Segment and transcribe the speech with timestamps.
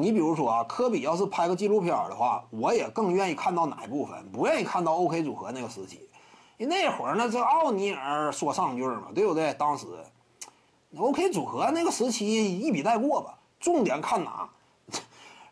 [0.00, 4.30] 你比如说啊，科比要是拍个纪录片的话，我也更愿意看到哪一部分？
[4.30, 6.08] 不愿意看到 OK 组合那个时期，
[6.58, 9.54] 因那会儿呢，这奥尼尔说上句嘛，对不对？
[9.54, 9.86] 当时
[10.96, 13.38] OK 组合那个时期一笔带过吧。
[13.58, 14.48] 重点看哪？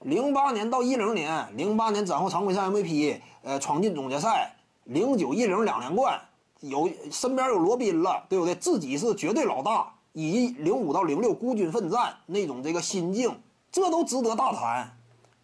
[0.00, 4.54] 零八年到一零年，零八年战后常规赛 MVP，呃，闯进总决赛，
[4.84, 6.20] 零九一零两连冠，
[6.60, 8.54] 有身边有罗宾了，对不对？
[8.54, 13.34] 自己是绝对老大，以零五到零六孤军奋战那种这个心境。
[13.74, 14.88] 这都值得大谈，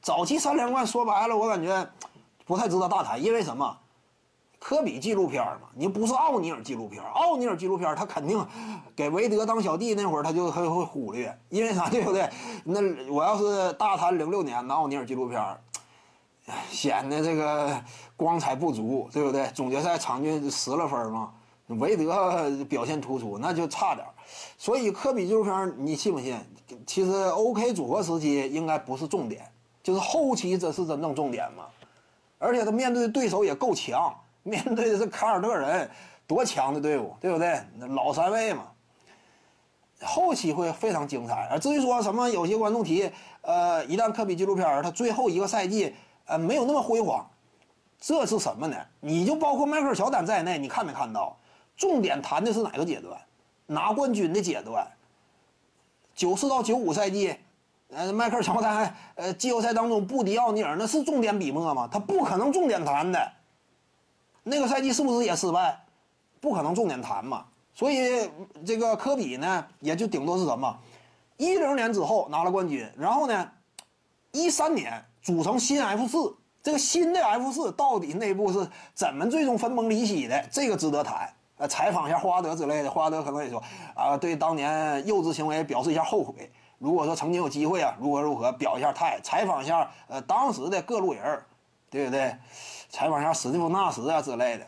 [0.01, 1.85] 早期三连冠说白了，我感觉
[2.47, 3.77] 不太值得大谈，因为什么？
[4.61, 8.47] 科比纪录片嘛，你不是奥尼尔纪录片，奥尼尔纪录片他肯定
[8.95, 12.31] 给韦德当小弟那会儿他就会会忽略，因为啥 对不对？
[12.63, 15.43] 那我要是大谈零六年的奥尼尔纪录片，
[16.71, 17.83] 显得这个
[18.17, 19.49] 光彩不足，对不对？
[19.49, 21.33] 总决赛场均十了分嘛，
[21.79, 24.07] 韦德表现突出，那就差点。
[24.59, 26.39] 所以科比纪录片，你信不信？
[26.87, 29.43] 其实 OK 组合时期应该不是重点，
[29.83, 31.65] 就是后期这是真正重点嘛。
[32.39, 35.91] 而且他面对的对手也够强，面对的是凯尔特人，
[36.27, 37.61] 多强的队伍，对不对？
[37.89, 38.69] 老三位嘛。
[40.03, 41.47] 后期会非常精彩。
[41.51, 43.11] 而至于说什么，有些观众提，
[43.43, 47.29] 呃，一旦科比纪录片他最后一个赛季，呃，没有那么辉煌，
[48.01, 48.77] 这是什么呢？
[49.01, 51.37] 你就包括迈克尔乔丹在内，你看没看到？
[51.81, 53.19] 重点谈的是哪个阶段？
[53.67, 54.87] 拿冠军的阶段，
[56.15, 57.35] 九四到九五赛季，
[57.89, 61.89] 呃，迈克尔乔丹，呃，季后赛当中不敌奥尼尔，那是重点笔墨吗？
[61.91, 63.33] 他不可能重点谈的。
[64.43, 65.85] 那个赛季是不是也失败？
[66.39, 67.47] 不可能重点谈嘛。
[67.73, 68.29] 所以
[68.67, 70.79] 这个科比呢，也就顶多是什么，
[71.39, 73.51] 一零年之后拿了冠军，然后呢，
[74.33, 80.45] 一三年组成新 F 四，这个新的 F 四到底内部是怎么最终分崩离析的？
[80.51, 81.33] 这个值得谈。
[81.61, 83.63] 呃，采访一下霍华德之类的，霍华德可能也说，
[83.95, 86.51] 啊，对当年幼稚行为表示一下后悔。
[86.79, 91.45] 如果说曾经有机会啊，如何如何表一下态，采访一下呃当时的各路人儿，
[91.91, 92.35] 对不对？
[92.89, 94.67] 采访一下史蒂夫纳什啊之类的，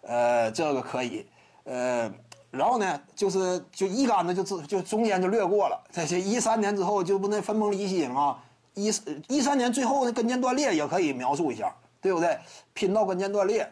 [0.00, 1.26] 呃，这个可以。
[1.64, 2.10] 呃，
[2.50, 5.78] 然后呢，就是就一竿子就就就中间就略过了。
[5.92, 8.38] 这些一三年之后就不那分崩离析吗？
[8.72, 8.86] 一
[9.28, 12.38] 一三年最后的跟腱断裂也可以描述一下，对不对？
[12.72, 13.70] 拼到跟腱断裂，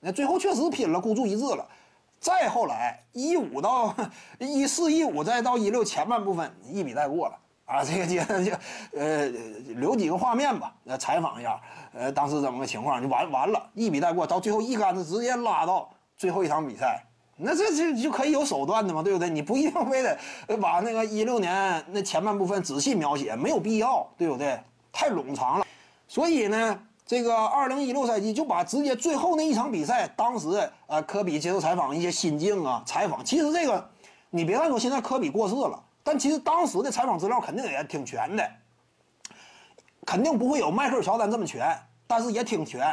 [0.00, 1.68] 那最后确实拼了，孤注一掷了。
[2.26, 3.94] 再后来，一五到
[4.40, 7.84] 一四一五，再到一六前半部分一笔带过了啊！
[7.84, 8.50] 这个阶段就
[8.96, 9.28] 呃
[9.76, 11.60] 留几个画面吧，呃采访一下，
[11.94, 17.00] 呃当时怎么个情况就完完了，一笔带过，到最后一杆子直接拉到最后一场比赛，
[17.36, 19.30] 那这这就可以有手段的嘛，对不对？
[19.30, 20.18] 你不一定非得
[20.60, 24.58] 把那个一六年那前半部分仔细描写，没有必要，对不对？
[24.90, 25.66] 太冗长了，
[26.08, 26.76] 所以呢。
[27.06, 33.24] 这个二零一六赛季就把直接最后那一场比赛，当时呃科比接受采访一些心境啊，采访。
[33.24, 33.88] 其实这个，
[34.30, 38.50] 你别看说现在科比过世了，但其实当时的采访资料肯定也挺全的，
[40.04, 41.64] 肯定不会有迈克尔乔丹这么全，
[42.08, 42.84] 但是也挺全。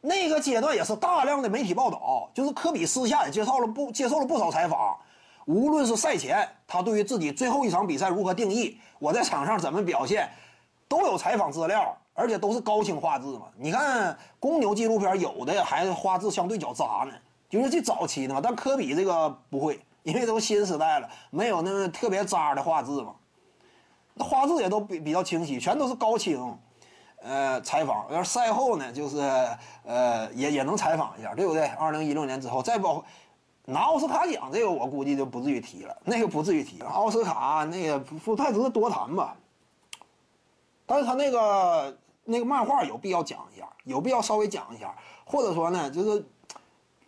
[0.00, 4.96] 那个阶段也是大量的媒体报道，就是科比私下也接受了不接受了不少采访，
[5.44, 10.26] 无论是赛前他对于自己最后一场比赛如何定义，我在场上怎么表现，
[10.90, 11.96] 都有采访资料。
[12.12, 17.12] 而且都是高清画质嘛，你看公牛纪录片有的还画质相对较渣呢，
[17.48, 18.40] 就是这早期的嘛。
[18.44, 23.14] 但科比这个不会，因为都新时代了，没有那么特别渣的画质嘛。
[24.12, 26.54] 那画质也都比比较清晰，全都是高清。
[27.22, 29.18] 呃，采访要是赛后呢，就是
[29.86, 31.64] 呃也也能采访一下，对不对？
[31.68, 33.02] 二零一六年之后再包
[33.64, 36.90] 拿奥斯卡奖，这个我估计就不至于提了，那个不至于提了。
[36.90, 39.34] 奥斯卡那个不太值得多谈吧，
[40.90, 41.96] 但是他那个。
[42.22, 46.24] 那个漫画有必要讲一下，有必要稍微讲一下，或者说呢，就是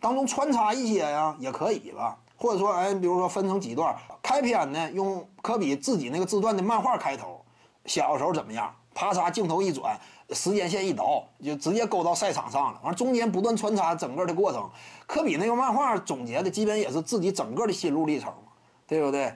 [0.01, 2.17] 当中穿插一些呀，也可以吧。
[2.35, 7.39] 或者说，哎，比如说分成几段，开篇呢用科比自己那个自传的漫画开头，
[7.85, 9.97] 小时候怎么样，啪嚓镜头一转，
[10.31, 12.81] 时间线一倒，就直接勾到赛场上了。
[12.83, 14.69] 完中间不断穿插整个的过程，
[15.07, 18.33] 科比那个漫画总结的基本也是自己整个的心路历程，
[18.87, 19.33] 对不对？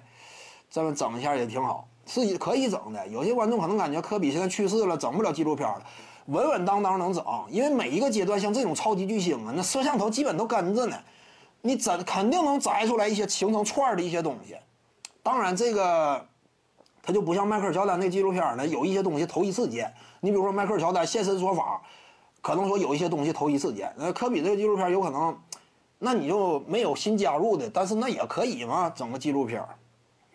[0.70, 1.88] 这么整一下也挺好。
[2.08, 5.84] 是可以整的，有些观众可能感觉科比现在去世了，整不了纪录片了，
[6.28, 10.98] 稳稳当当能整，因为每一个阶段像这种超级巨星啊，那摄像头基本都跟着呢，
[11.62, 14.56] 你整肯定能摘出来一些形成串的一些东西。
[15.22, 16.26] 当然这个
[17.04, 19.94] 他就不像迈克尔乔丹那纪录片呢，有一些东西头一次见。
[20.22, 21.82] 你比如说迈克尔乔丹现身说法，
[22.42, 23.94] 可能说有一些东西头一次见。
[23.98, 25.38] 那科比这个纪录片有可能，
[26.00, 29.62] 那你就没有新加入的，但是那也可以嘛，整个纪录片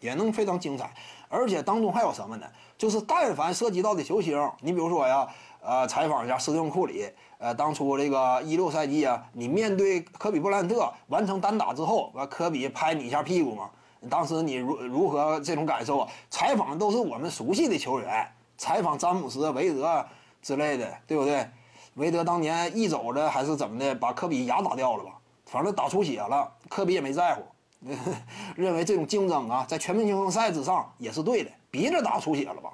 [0.03, 0.93] 也能非常精彩。
[1.31, 2.47] 而且当中还有什么呢？
[2.77, 5.27] 就是但凡涉及到的球星，你比如说呀，
[5.63, 7.09] 呃，采访一下斯蒂芬库里，
[7.39, 13.71] 呃，当初这个一六赛季啊，你面对科比布莱恩特完成单打之后，完科比拍你一下屁股嘛，
[14.11, 16.09] 当时你如如何这种感受啊？
[16.29, 18.29] 采访都是我们熟悉的球员，
[18.59, 20.05] 采访詹姆斯、韦德
[20.43, 21.49] 之类的，对不对？
[21.95, 25.13] 韦德当年一走着还是怎么的，把科比牙打掉了吧？
[25.47, 27.43] 反正打出血了，科比也没在乎，
[28.57, 32.71] 认为这种竞争啊，在全明星赛之上也是对的，鼻子打出血了吧？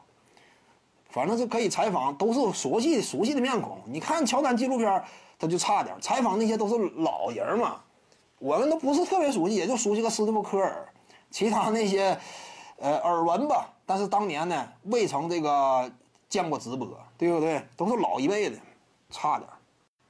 [1.11, 3.79] 反正是可以采访，都是熟悉熟悉的面孔。
[3.87, 5.03] 你看乔丹纪录片，
[5.39, 7.81] 他就差点采访那些都是老人嘛，
[8.39, 10.87] 我们都不是特别熟悉，也就熟悉个斯蒂夫科尔，
[11.31, 12.19] 其他那些，
[12.77, 13.73] 呃，耳闻吧。
[13.87, 15.91] 但是当年呢，未曾这个
[16.29, 17.63] 见过直播，对不对？
[17.75, 18.59] 都是老一辈的，
[19.11, 19.49] 差点。